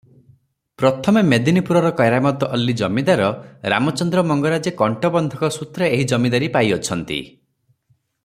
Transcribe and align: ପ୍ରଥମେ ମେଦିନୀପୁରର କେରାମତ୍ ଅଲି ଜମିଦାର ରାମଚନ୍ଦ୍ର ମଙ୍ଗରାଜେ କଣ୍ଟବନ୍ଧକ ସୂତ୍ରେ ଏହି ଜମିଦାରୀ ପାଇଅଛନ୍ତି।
ପ୍ରଥମେ 0.81 1.21
ମେଦିନୀପୁରର 1.31 1.91
କେରାମତ୍ 1.99 2.45
ଅଲି 2.57 2.75
ଜମିଦାର 2.81 3.27
ରାମଚନ୍ଦ୍ର 3.73 4.25
ମଙ୍ଗରାଜେ 4.31 4.75
କଣ୍ଟବନ୍ଧକ 4.81 5.51
ସୂତ୍ରେ 5.59 5.91
ଏହି 5.99 6.09
ଜମିଦାରୀ 6.15 6.51
ପାଇଅଛନ୍ତି। 6.57 7.21